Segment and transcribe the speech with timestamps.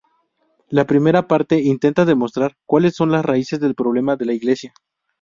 [0.69, 4.73] La primera parte intenta demostrar cuáles son las raíces del problema de la Iglesia.